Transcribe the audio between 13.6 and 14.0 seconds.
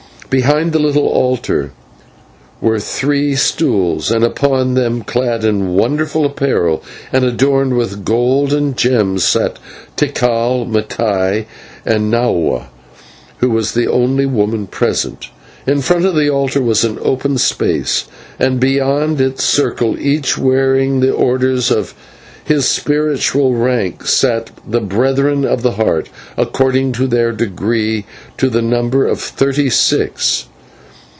the